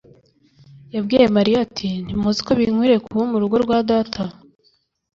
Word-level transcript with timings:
yabwiye 0.95 1.25
Mariya 1.37 1.57
ati: 1.65 1.89
«Ntimuzi 2.03 2.39
ko 2.47 2.51
binkwiriye 2.59 2.99
kuba 3.05 3.21
mu 3.31 3.37
rugo 3.41 3.55
rwa 3.63 3.77
Data?» 3.91 4.23